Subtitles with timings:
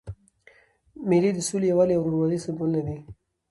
[1.07, 2.97] مېلې د سولي، یووالي او ورورولۍ سېمبولونه دي.